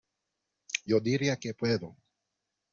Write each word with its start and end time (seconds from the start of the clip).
Yo 0.89 0.99
diría 0.99 1.37
que 1.41 1.53
pedo. 1.53 1.95